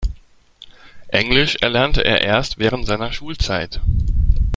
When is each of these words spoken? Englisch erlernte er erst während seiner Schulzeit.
Englisch 1.09 1.57
erlernte 1.61 2.03
er 2.03 2.21
erst 2.21 2.57
während 2.57 2.87
seiner 2.87 3.13
Schulzeit. 3.13 3.81